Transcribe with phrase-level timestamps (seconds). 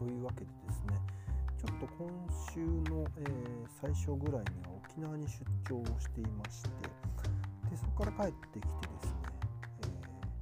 [0.00, 0.96] というわけでですね
[1.60, 2.08] ちょっと今
[2.54, 6.68] 週の、えー、最初ぐらいには沖縄に出張をしていまして
[7.68, 9.28] でそこから帰ってきてですね、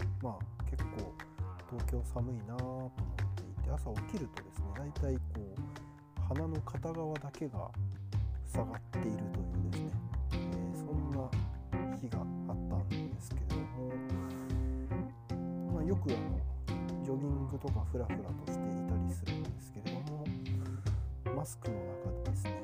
[0.00, 1.12] えー、まあ結構
[1.74, 2.90] 東京寒いなと思っ
[3.34, 7.68] ていて朝起きるとですね大体こう鼻の片側だけが
[8.46, 9.90] 塞がっているというですね、
[10.34, 11.28] えー、そんな
[11.98, 12.24] 日があっ
[12.70, 13.90] たんですけれども、
[15.74, 16.47] まあ、よくあの
[17.18, 20.24] ジョギングとかフラフラとしていたりするんですけれども
[21.34, 22.62] マスクの中でですね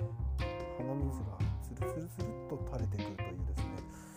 [0.78, 3.56] 鼻水がツルツルツルっと垂れてくるというで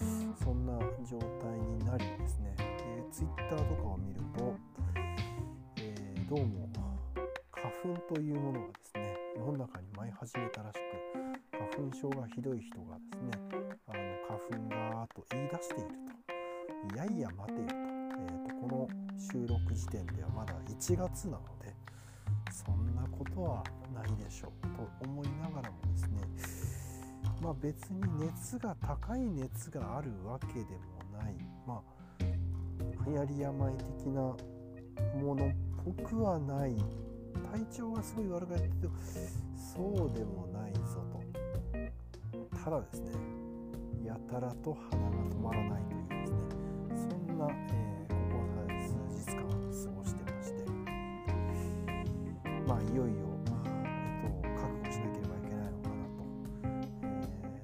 [0.05, 0.77] すねそんな
[1.09, 4.55] 状態になりですね、えー、Twitter とかを見ると、
[5.77, 6.69] えー、どうも
[7.51, 13.99] 花粉というものがですね世の中に舞い始めたらしく花粉症がひどい人がですねあの
[14.29, 16.07] 花粉がと言い出していると。
[16.93, 17.67] いやいや待てよ,、
[19.77, 21.73] 時点ではまだ1月なので
[22.51, 26.67] そんなことはないでしょうと思いながらもですね
[27.41, 31.35] まあ別に熱が高い熱があるわけでもない。
[31.65, 31.97] まあ
[33.05, 35.51] 流行り病的なものっ
[35.85, 36.75] ぽくはない。
[37.51, 38.87] 体調がすごい悪くなってて
[39.55, 40.79] そうでもないぞ
[41.11, 41.21] と。
[42.63, 43.11] ただですね
[44.03, 47.96] やたらと鼻が止まらないというですねそんな、えー、
[52.67, 53.05] まあ、いよいよ、
[53.63, 56.27] えっと、覚悟しなければいけないのかなと、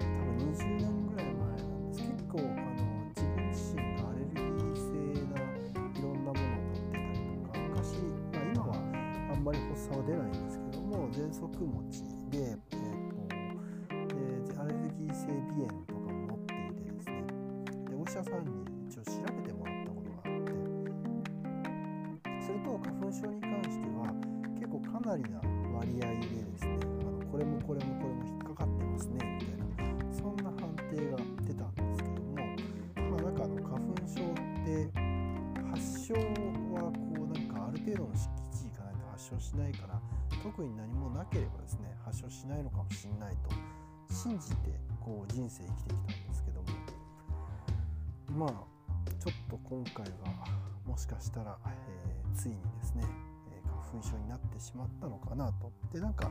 [0.00, 2.80] ー、多分20年ぐらい前なんです結構あの
[3.12, 4.96] 自分自身がアレルギー性
[5.28, 8.00] ないろんなものを持ってたりとか昔、
[8.32, 8.72] まあ、今は
[9.28, 12.00] あんまり発作は出ないんですけども喘息持ち
[12.30, 12.78] で、えっと
[13.28, 17.28] でー、アレルギー性鼻炎とかも持っていてですね。
[17.90, 19.33] でお医者さんに一応調べ
[25.16, 25.40] りな
[25.76, 34.90] 割合でですねあのこれもこれもこれも引っかかってますねみたいなそんな判定が出たんですけどもまあなんかあの花粉症って
[35.70, 40.00] 発症はこうなんかある程度の敷地いかないと発症しないから
[40.42, 43.50] 特に何もなければですね発症しないのかもしれないと
[44.12, 44.56] 信じて
[45.00, 48.50] こう人生生きてきたんですけどもまあ
[49.18, 50.46] ちょっと今回は
[50.86, 53.23] もしかしたら、えー、ついにですね
[53.94, 55.72] 粉症になってしまったのかなと。
[55.92, 56.30] でなんか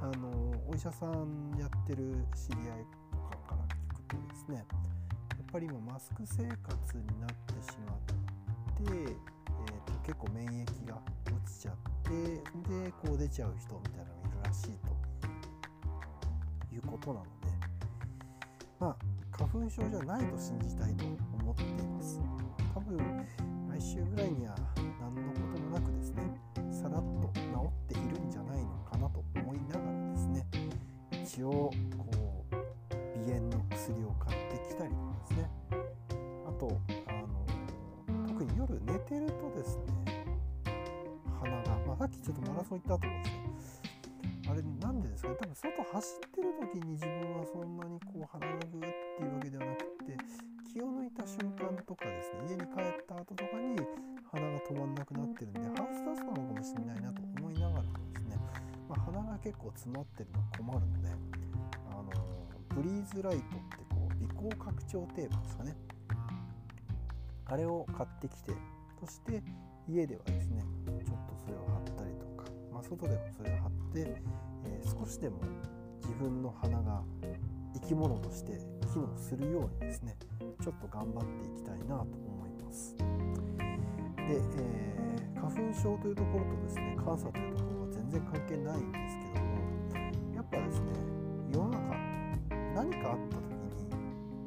[0.00, 4.66] あのお医者さんやってる知り合いとかから聞くとですねやっ
[5.50, 9.14] ぱり今マスク生活になってしまって、えー
[9.86, 14.78] と、結構免疫が落ちちゃってでこう出ちゃう人みたいなのがいるらしい
[16.70, 17.30] ということなので
[18.78, 18.96] まあ
[19.30, 21.04] 花粉症じゃないと信じたいと
[21.40, 22.20] 思っています。
[22.74, 22.98] 多分
[23.70, 24.54] 来週ぐらいには
[25.00, 26.22] 何のこともなくですね
[26.96, 30.46] さらっと治っているんじゃないのかなと思いながらですね
[31.12, 32.54] 一応こう
[33.26, 35.50] 鼻炎の薬を買ってきたりとかですね。
[36.48, 40.24] あとあの特に夜寝てるとですね
[41.38, 43.82] 鼻が、まあ、さっきちょっとマラソン行ったと思うんですよ
[44.48, 50.16] あれなんでですかね多分外走ってる時に自分はそんなにこう鼻がグーっていうわけではなくて
[50.72, 52.15] 気を抜いた瞬間とかで
[59.76, 61.08] 詰まってるの困るので
[61.90, 62.10] あの
[62.74, 65.76] ブリーズライトってこう微光拡張テープですかね
[67.44, 68.52] あれを買ってきて
[69.00, 69.42] そして
[69.88, 74.22] 家ではですねちょっとそれを貼ったりとか、まあ、外でもそれを貼って、
[74.64, 75.38] えー、少しでも
[76.02, 77.02] 自分の鼻が
[77.74, 78.52] 生き物として
[78.92, 80.16] 機能するようにですね
[80.62, 82.96] ちょっと頑張っていきたいなと思います。
[82.96, 83.04] で、
[84.28, 89.45] えー、花粉症というところとですね監査というところは全然関係ないんですけど
[90.60, 90.86] ぱですね。
[91.52, 91.78] 世の中
[92.74, 93.92] 何かあった時に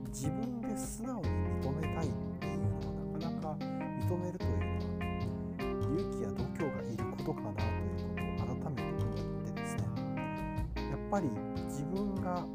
[0.10, 4.70] 自分で素直に認めたいっていうのはなかなか認めるというのは
[5.82, 7.98] 勇気や度胸がいることかなという
[8.38, 9.84] ことを改めて思ってですね。
[10.76, 11.30] やっぱり
[11.68, 12.46] 自分が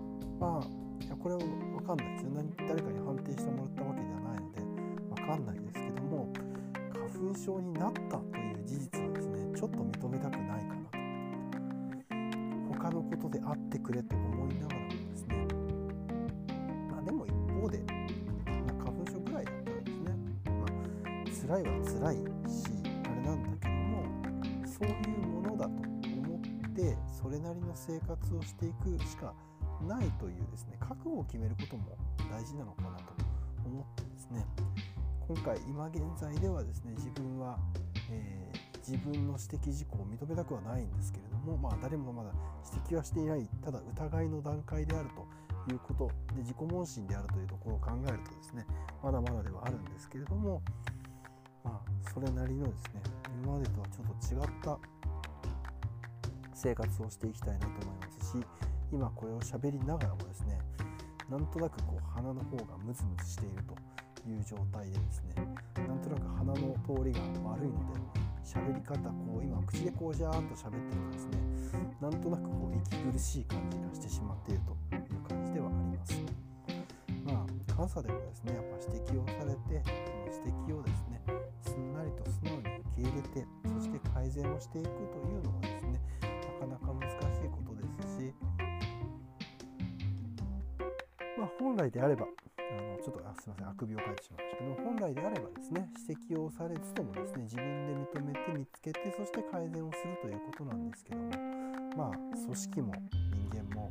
[0.40, 2.30] まあいやこれは分かんないですよ。
[2.68, 4.60] 誰かに判定してもらったわけではないので
[5.14, 6.32] 分かんないですけども
[6.92, 10.73] 花粉症になったという事実はですねちょっと認めたくないか
[13.16, 15.46] ことであってくれと思いながらもですね。
[16.90, 17.78] まあでも一方で
[18.66, 20.70] ま花粉症ぐらいだったらですね、まあ、
[21.46, 22.16] 辛いは辛い
[22.50, 22.64] し
[23.04, 24.04] あれなんだけども
[24.66, 26.40] そういうものだと思っ
[26.74, 29.34] てそれなりの生活をしていくしか
[29.86, 31.96] ないというですね覚悟を決めることも
[32.30, 33.04] 大事なのかなと
[33.66, 34.44] 思ってですね。
[35.26, 37.58] 今回今現在ではですね自分は、
[38.10, 42.30] えー、自分の指摘事項を認めたくはないんですけれども、まあ、誰もまだ
[42.70, 48.66] 指摘はしていないただ疑いの段階であるということで自己問診であるというところを考えるとですね
[49.02, 50.60] まだまだではあるんですけれども
[51.64, 53.00] まあそれなりのですね
[53.42, 54.78] 今までとはちょっと違った
[56.52, 58.44] 生活をしていきたいなと思いますし
[58.92, 60.58] 今これを喋りながらもですね
[61.30, 63.74] なんとなくこう鼻の方がムズムズしていると
[64.28, 65.46] いう状態でですね
[65.88, 66.54] なんとなく鼻の
[66.84, 71.38] 通りが悪いので喋り方こう今口でこうジャーンと喋ってるとですね。
[72.00, 76.20] なんとなくこう息苦しい感じがしてしまっているという感じではあります。
[77.24, 81.22] まあ監査でもですねやっぱ指摘をされてその指摘をですね
[81.62, 88.34] すんなりと素直に受け入れてそして改善をしていくというのはですねなかなか難しいことですし
[91.38, 92.26] まあ本来であれば
[93.04, 101.28] ちょっとあすいませんあくびをかいてしまいましたけど本来であればですね指摘をされつつもですね自分で認めて見つけてそして改善をするということなんですけども
[102.00, 102.94] まあ組織も
[103.52, 103.90] 人間も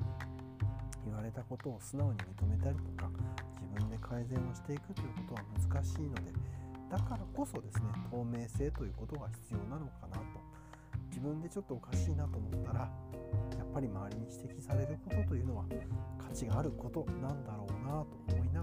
[1.05, 3.05] 言われたことを素直に認めたりとか
[3.61, 6.33] 自分で改善をしていくということは難しいので
[6.89, 10.43] だからこそですね透明性ということが必要なのかなと。
[11.13, 12.89] 自分でちょっとおかしいなと思ったらや
[13.63, 15.63] っぱり周りに指摘されることというのは
[16.17, 18.62] 価値があることなんだろうなと思いな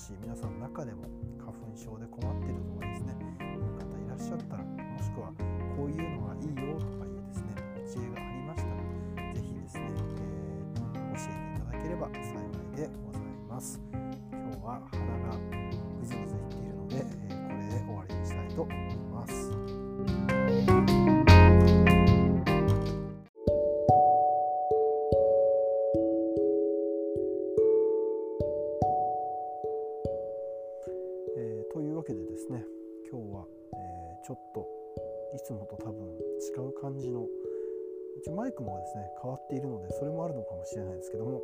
[0.00, 1.04] し皆さんの中でも
[1.36, 3.12] 花粉症で困っているとかですね。
[3.44, 5.28] いう方いらっしゃったらもしくは
[5.76, 7.52] こういうのがいいよとかいうですね。
[7.84, 8.80] 知恵がありましたら
[9.34, 13.78] 是非ですね、えー、教えていただければ幸いでございます。
[13.92, 15.36] 今日は鼻が
[16.00, 18.89] ぐずぐずいっているので、えー、これで終わりにしたいと思います。
[34.30, 34.62] ちょっと
[35.34, 37.26] いつもと多分違う感じの
[38.22, 41.42] 一応マイクもですね変わっているのでそれもあるのかもしれないですけども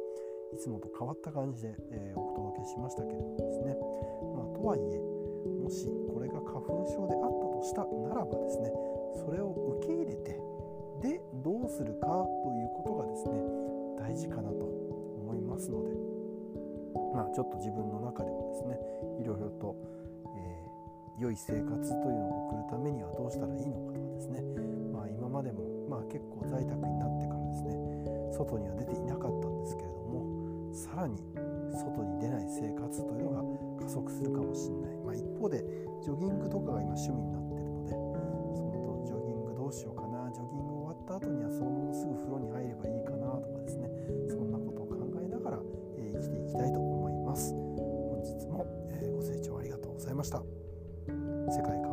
[0.55, 3.75] いつもと変わった感じで、えー、お届けしましたけれどもですね。
[4.39, 5.03] まあとはいえ
[5.67, 8.71] もしこれが花粉症であったとしたならばですね
[9.19, 9.51] それを
[9.83, 10.39] 受け入れて
[11.03, 13.43] でどうするかということがですね
[13.99, 15.91] 大事かなと思いますので
[17.11, 18.79] まあちょっと自分の中でもですね
[19.19, 19.75] いろいろと、
[21.19, 24.43] 良い生活というのを送るためにはどうしたらいいのかとかですね。
[24.93, 27.73] ま今までも、まあ、結構在宅になってからですね
[28.33, 31.17] 外には出ていなかったんですけれどもさらに
[31.73, 35.65] 外に出ない生活というのが加速するかもしれない、まあ、一方で
[36.05, 43.89] ジョギングとかが今趣味になってるのでそのジョギングどうしようかなジョギング終わった後にはそのまますぐ風呂に入ればいいかなとかですね
[44.29, 45.59] そんなことを考えながら、
[45.99, 47.53] え、生きていきたいと思います。
[47.53, 50.56] 本日も、え、ご清聴ありがとうございました。
[51.57, 51.86] 世界